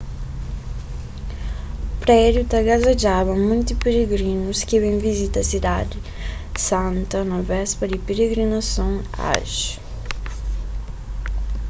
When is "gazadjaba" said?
2.69-3.31